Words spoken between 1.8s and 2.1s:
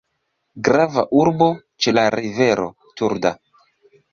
ĉe la